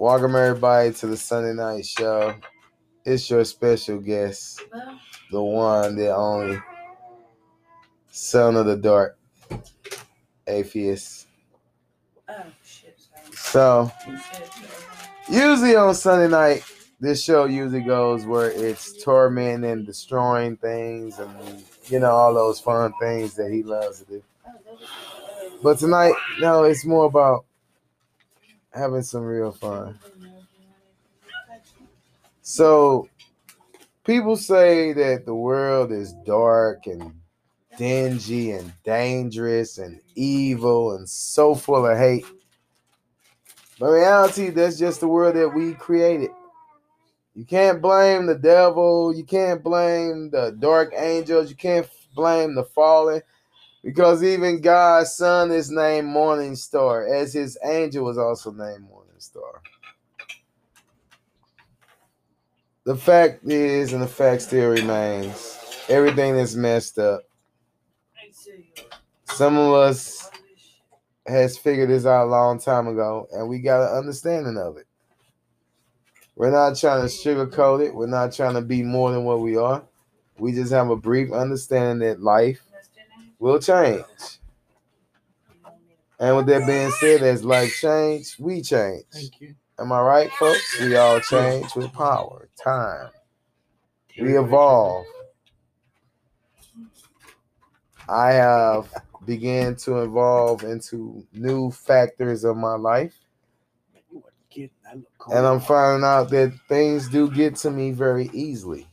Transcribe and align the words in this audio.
Welcome 0.00 0.36
everybody 0.36 0.92
to 0.92 1.08
the 1.08 1.16
Sunday 1.16 1.60
night 1.60 1.84
show. 1.84 2.32
It's 3.04 3.28
your 3.28 3.44
special 3.44 3.98
guest, 3.98 4.62
the 5.32 5.42
one, 5.42 5.96
the 5.96 6.14
only 6.14 6.60
son 8.12 8.54
of 8.54 8.66
the 8.66 8.76
dark, 8.76 9.18
Apheus. 10.46 11.26
Oh 12.28 12.34
shit! 12.64 12.96
So 13.32 13.90
usually 15.28 15.74
on 15.74 15.96
Sunday 15.96 16.28
night, 16.28 16.62
this 17.00 17.24
show 17.24 17.46
usually 17.46 17.80
goes 17.80 18.24
where 18.24 18.52
it's 18.52 19.02
tormenting 19.02 19.68
and 19.68 19.84
destroying 19.84 20.58
things 20.58 21.18
and 21.18 21.64
you 21.86 21.98
know 21.98 22.12
all 22.12 22.32
those 22.32 22.60
fun 22.60 22.92
things 23.00 23.34
that 23.34 23.50
he 23.50 23.64
loves 23.64 23.98
to 23.98 24.04
do. 24.04 24.22
But 25.60 25.80
tonight, 25.80 26.14
no, 26.38 26.62
it's 26.62 26.84
more 26.84 27.06
about 27.06 27.46
having 28.78 29.02
some 29.02 29.22
real 29.22 29.52
fun. 29.52 29.98
So 32.42 33.08
people 34.04 34.36
say 34.36 34.92
that 34.94 35.26
the 35.26 35.34
world 35.34 35.92
is 35.92 36.14
dark 36.24 36.86
and 36.86 37.12
dingy 37.76 38.52
and 38.52 38.72
dangerous 38.84 39.78
and 39.78 40.00
evil 40.14 40.96
and 40.96 41.08
so 41.08 41.54
full 41.54 41.86
of 41.86 41.98
hate. 41.98 42.24
But 43.78 43.90
reality, 43.90 44.50
that's 44.50 44.78
just 44.78 45.00
the 45.00 45.08
world 45.08 45.36
that 45.36 45.54
we 45.54 45.74
created. 45.74 46.30
You 47.34 47.44
can't 47.44 47.80
blame 47.80 48.26
the 48.26 48.34
devil. 48.34 49.14
You 49.14 49.22
can't 49.22 49.62
blame 49.62 50.30
the 50.30 50.56
dark 50.58 50.92
angels. 50.96 51.50
You 51.50 51.56
can't 51.56 51.88
blame 52.16 52.56
the 52.56 52.64
fallen. 52.64 53.22
Because 53.82 54.24
even 54.24 54.60
God's 54.60 55.12
son 55.14 55.50
is 55.52 55.70
named 55.70 56.08
Morning 56.08 56.56
Star, 56.56 57.06
as 57.06 57.32
his 57.32 57.56
angel 57.64 58.04
was 58.04 58.18
also 58.18 58.50
named 58.50 58.82
Morning 58.82 59.18
Star. 59.18 59.62
The 62.84 62.96
fact 62.96 63.44
is, 63.44 63.92
and 63.92 64.02
the 64.02 64.08
fact 64.08 64.42
still 64.42 64.70
remains, 64.70 65.84
everything 65.88 66.36
is 66.36 66.56
messed 66.56 66.98
up. 66.98 67.22
Some 69.26 69.56
of 69.56 69.74
us 69.74 70.30
has 71.26 71.58
figured 71.58 71.90
this 71.90 72.06
out 72.06 72.26
a 72.26 72.30
long 72.30 72.58
time 72.58 72.88
ago, 72.88 73.28
and 73.32 73.48
we 73.48 73.60
got 73.60 73.90
an 73.90 73.98
understanding 73.98 74.56
of 74.56 74.78
it. 74.78 74.86
We're 76.34 76.50
not 76.50 76.76
trying 76.76 77.02
to 77.02 77.12
sugarcoat 77.12 77.84
it. 77.84 77.94
We're 77.94 78.06
not 78.06 78.32
trying 78.32 78.54
to 78.54 78.62
be 78.62 78.82
more 78.82 79.12
than 79.12 79.24
what 79.24 79.40
we 79.40 79.56
are. 79.56 79.82
We 80.38 80.52
just 80.52 80.72
have 80.72 80.88
a 80.88 80.96
brief 80.96 81.32
understanding 81.32 82.08
that 82.08 82.22
life 82.22 82.62
will 83.38 83.58
change. 83.58 84.04
And 86.20 86.36
with 86.36 86.46
that 86.46 86.66
being 86.66 86.90
said, 87.00 87.22
as 87.22 87.44
life 87.44 87.72
change, 87.80 88.36
we 88.38 88.60
change. 88.60 89.04
Thank 89.12 89.40
you. 89.40 89.54
Am 89.78 89.92
I 89.92 90.00
right, 90.00 90.30
folks? 90.32 90.80
We 90.80 90.96
all 90.96 91.20
change 91.20 91.76
with 91.76 91.92
power, 91.92 92.48
time. 92.60 93.10
We 94.20 94.36
evolve. 94.36 95.06
I 98.08 98.32
have 98.32 98.92
began 99.24 99.76
to 99.76 99.98
evolve 99.98 100.64
into 100.64 101.24
new 101.32 101.70
factors 101.70 102.42
of 102.42 102.56
my 102.56 102.74
life. 102.74 103.14
You 104.10 104.18
wasn't 104.18 104.50
kidding. 104.50 104.70
I 104.90 104.94
look 104.94 105.04
cold. 105.18 105.36
And 105.36 105.46
I'm 105.46 105.60
finding 105.60 106.04
out 106.04 106.30
that 106.30 106.58
things 106.68 107.08
do 107.08 107.30
get 107.30 107.54
to 107.56 107.70
me 107.70 107.92
very 107.92 108.30
easily. 108.32 108.87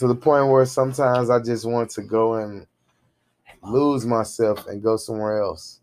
To 0.00 0.08
the 0.08 0.14
point 0.14 0.48
where 0.48 0.64
sometimes 0.64 1.28
I 1.28 1.40
just 1.40 1.66
want 1.66 1.90
to 1.90 2.00
go 2.00 2.36
and 2.36 2.66
lose 3.62 4.06
myself 4.06 4.66
and 4.66 4.82
go 4.82 4.96
somewhere 4.96 5.42
else. 5.42 5.80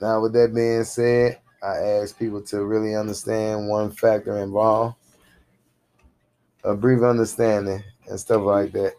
Now, 0.00 0.20
with 0.20 0.32
that 0.32 0.52
being 0.52 0.82
said, 0.82 1.38
I 1.62 1.76
ask 1.76 2.18
people 2.18 2.42
to 2.46 2.64
really 2.64 2.96
understand 2.96 3.68
one 3.68 3.92
factor 3.92 4.38
involved, 4.38 4.96
a 6.64 6.74
brief 6.74 7.04
understanding, 7.04 7.84
and 8.08 8.18
stuff 8.18 8.42
like 8.42 8.72
that. 8.72 8.94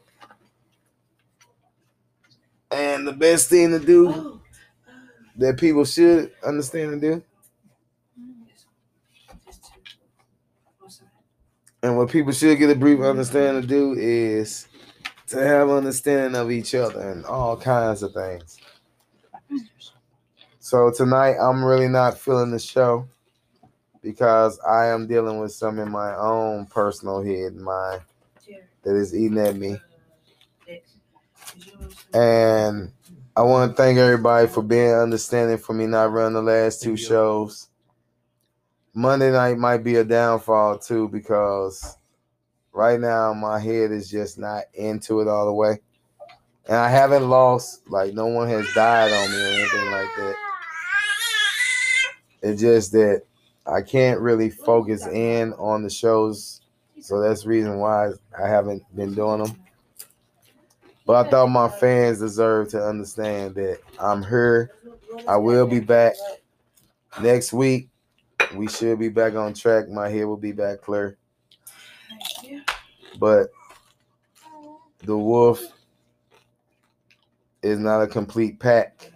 And 2.72 3.06
the 3.06 3.12
best 3.12 3.50
thing 3.50 3.72
to 3.72 3.80
do 3.80 4.40
that 5.36 5.60
people 5.60 5.84
should 5.84 6.32
understand 6.46 6.94
and 6.94 7.02
do, 7.02 7.24
and 11.82 11.98
what 11.98 12.10
people 12.10 12.32
should 12.32 12.58
get 12.58 12.70
a 12.70 12.76
brief 12.76 13.00
understanding 13.00 13.62
to 13.62 13.68
do 13.68 13.94
is 13.94 14.68
to 15.28 15.38
have 15.38 15.70
understanding 15.70 16.40
of 16.40 16.52
each 16.52 16.76
other 16.76 17.00
and 17.12 17.26
all 17.26 17.56
kinds 17.56 18.04
of 18.04 18.14
things. 18.14 18.58
So 20.60 20.92
tonight 20.92 21.36
I'm 21.40 21.64
really 21.64 21.88
not 21.88 22.18
feeling 22.18 22.52
the 22.52 22.60
show 22.60 23.08
because 24.02 24.60
I 24.60 24.88
am 24.88 25.08
dealing 25.08 25.40
with 25.40 25.52
some 25.52 25.80
in 25.80 25.90
my 25.90 26.16
own 26.16 26.66
personal 26.66 27.24
head 27.24 27.56
mind 27.56 28.02
that 28.84 28.96
is 28.96 29.16
eating 29.16 29.40
at 29.40 29.56
me. 29.56 29.78
And 32.14 32.92
I 33.36 33.42
want 33.42 33.72
to 33.72 33.82
thank 33.82 33.98
everybody 33.98 34.48
for 34.48 34.62
being 34.62 34.92
understanding 34.94 35.58
for 35.58 35.74
me 35.74 35.86
not 35.86 36.12
running 36.12 36.34
the 36.34 36.42
last 36.42 36.82
two 36.82 36.98
shows. 36.98 37.68
Monday 38.94 39.32
night 39.32 39.58
might 39.58 39.84
be 39.84 39.96
a 39.96 40.04
downfall 40.04 40.80
too 40.80 41.08
because 41.10 41.98
right 42.74 43.00
now 43.00 43.34
my 43.34 43.60
head 43.60 43.92
is 43.92 44.10
just 44.10 44.38
not 44.38 44.64
into 44.74 45.22
it 45.22 45.28
all 45.28 45.46
the 45.46 45.54
way. 45.54 45.80
And 46.68 46.78
I 46.78 46.90
haven't 46.90 47.28
lost, 47.28 47.90
like, 47.90 48.14
no 48.14 48.28
one 48.28 48.48
has 48.50 48.72
died 48.74 49.12
on 49.12 49.32
me 49.32 49.42
or 49.42 49.48
anything 49.48 49.92
like 49.92 50.16
that. 50.18 50.36
It's 52.44 52.62
just 52.62 52.92
that 52.92 53.24
I 53.66 53.82
can't 53.82 54.20
really 54.20 54.50
focus 54.50 55.06
in 55.08 55.54
on 55.54 55.82
the 55.84 55.90
shows. 55.90 56.62
So 57.02 57.20
that's 57.22 57.44
the 57.44 57.50
reason 57.50 57.80
why 57.80 58.12
I 58.38 58.48
haven't 58.48 58.84
been 58.96 59.16
doing 59.16 59.44
them. 59.44 59.58
But 61.08 61.26
I 61.26 61.30
thought 61.30 61.48
my 61.48 61.70
fans 61.70 62.20
deserve 62.20 62.70
to 62.70 62.86
understand 62.86 63.56
that 63.56 63.80
I'm 64.00 64.24
here 64.24 64.72
I 65.28 65.38
will 65.38 65.66
be 65.66 65.80
back. 65.80 66.14
next 67.22 67.52
week. 67.52 67.90
We 68.56 68.68
should 68.68 69.00
be 69.00 69.10
back 69.10 69.36
on 69.36 69.54
track. 69.54 69.90
My 69.90 70.10
head 70.10 70.26
will 70.26 70.38
be 70.38 70.52
back 70.52 70.82
clear. 70.82 71.18
But 73.20 73.50
the 75.04 75.18
wolf 75.18 75.62
is 77.62 77.80
not 77.80 78.02
a 78.02 78.08
complete 78.08 78.60
pack. 78.60 79.12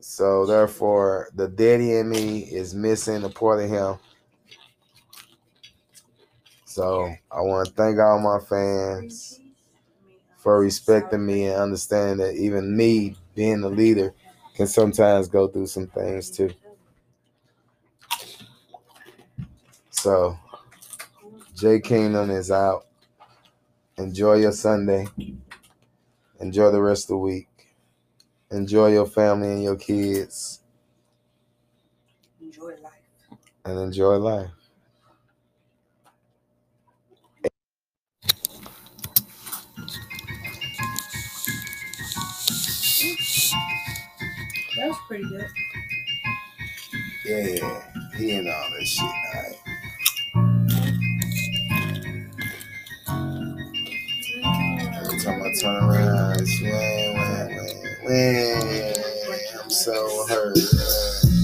So 0.00 0.46
therefore, 0.46 1.28
the 1.34 1.48
daddy 1.48 1.96
in 1.96 2.08
me 2.08 2.40
is 2.40 2.74
missing 2.74 3.24
a 3.24 3.28
part 3.28 3.62
of 3.62 3.70
him. 3.70 3.96
So 6.64 7.12
I 7.30 7.40
want 7.40 7.68
to 7.68 7.74
thank 7.74 7.98
all 7.98 8.18
my 8.18 8.38
fans 8.44 9.40
for 10.36 10.60
respecting 10.60 11.24
me 11.26 11.46
and 11.46 11.60
understanding 11.60 12.18
that 12.18 12.34
even 12.34 12.76
me 12.76 13.16
being 13.34 13.60
the 13.60 13.68
leader 13.68 14.14
can 14.58 14.66
sometimes 14.66 15.28
go 15.28 15.46
through 15.46 15.68
some 15.68 15.86
things 15.86 16.30
too. 16.30 16.50
So 19.90 20.36
J 21.54 21.80
Kingdom 21.80 22.30
is 22.30 22.50
out. 22.50 22.86
Enjoy 23.96 24.34
your 24.34 24.52
Sunday. 24.52 25.06
Enjoy 26.40 26.72
the 26.72 26.82
rest 26.82 27.04
of 27.04 27.08
the 27.10 27.18
week. 27.18 27.48
Enjoy 28.50 28.88
your 28.92 29.06
family 29.06 29.48
and 29.52 29.62
your 29.62 29.76
kids 29.76 30.60
Enjoy 32.42 32.74
life. 32.82 33.02
and 33.64 33.78
enjoy 33.78 34.16
life. 34.16 34.50
That 44.78 44.88
was 44.90 44.98
pretty 45.08 45.24
good. 45.24 45.50
Yeah, 47.24 47.82
he 48.16 48.30
and 48.30 48.48
all 48.48 48.70
that 48.70 48.86
shit. 48.86 49.02
All 49.02 49.10
right. 49.34 49.56
Every 55.02 55.18
time 55.18 55.42
I 55.42 55.52
turn 55.60 55.82
around, 55.82 56.40
it's 56.40 56.62
wah, 56.62 56.70
wah, 57.16 57.48
wah, 57.56 57.74
wah. 58.04 59.62
I'm 59.64 59.70
so 59.70 60.26
hurt. 60.28 60.56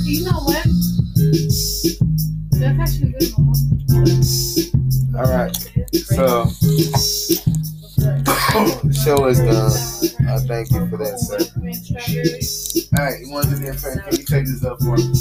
You 0.04 0.25
know 0.26 0.38
what? 0.38 0.64
That's 2.52 2.78
actually 2.78 3.10
good, 3.19 3.34
All 5.16 5.26
right. 5.26 5.56
So 5.92 6.44
the 8.14 8.92
show 9.04 9.26
is 9.26 9.40
done. 9.40 9.94
All 12.24 13.04
right, 13.04 13.20
you 13.20 13.30
want 13.30 13.48
to 13.50 13.56
do 13.56 13.68
a 13.68 13.74
favor? 13.74 14.00
Can 14.00 14.16
you 14.16 14.24
take 14.24 14.46
this 14.46 14.64
up 14.64 14.78
for 14.80 14.96
me? 14.96 15.12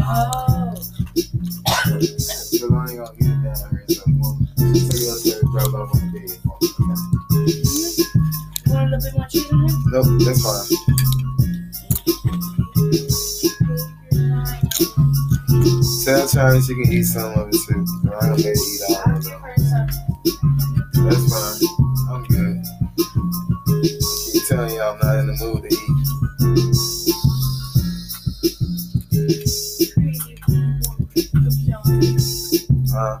Oh. 0.00 0.72
Because 1.84 2.72
I 2.72 2.88
ain't 2.88 2.96
gonna 2.96 3.12
get 3.18 3.28
it 3.28 3.42
down 3.44 3.68
here. 3.70 3.84
So 3.88 4.02
you 4.06 4.16
want 4.16 4.40
to 4.40 4.64
take 4.64 5.02
it 5.02 5.08
upstairs, 5.12 5.44
drop 5.52 5.68
it 5.68 5.74
off 5.74 5.94
on 5.94 6.00
the 6.00 6.16
bed. 6.16 6.24
me, 6.24 6.48
okay? 8.72 8.86
Little 8.86 9.00
bit 9.00 9.12
more 9.14 9.28
cheese 9.28 9.52
on 9.52 9.64
it? 9.66 9.72
Nope, 9.92 10.06
that's 10.24 10.40
fine. 10.42 10.66
Tell 16.04 16.28
Charlie 16.28 16.62
she 16.62 16.72
can 16.74 16.92
eat 16.92 17.02
some 17.02 17.32
of 17.34 17.48
it 17.48 17.56
too. 17.68 17.84
I'm 18.04 18.20
gonna 18.20 18.36
let 18.36 18.44
her 18.44 18.52
eat 18.52 18.80
all 18.88 18.96
of 19.12 19.20
it. 19.20 19.28
That's 21.04 21.24
fine. 21.28 21.58
I'm 22.08 22.22
good. 22.24 22.56
Keep 24.32 24.46
telling 24.46 24.74
y'all 24.76 24.94
I'm 24.94 24.98
not 25.00 25.18
in 25.18 25.26
the 25.26 25.34
mood 25.38 25.68
to 25.68 25.75
Oh, 32.98 33.18